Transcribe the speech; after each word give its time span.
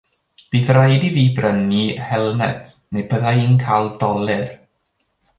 Bydd 0.53 0.69
rhaid 0.75 1.03
i 1.09 1.11
fi 1.17 1.25
brynu 1.39 1.83
helmed 2.07 2.73
neu 2.97 3.05
bydda 3.11 3.33
i'n 3.43 3.59
cael 3.65 3.91
dolur. 4.05 4.43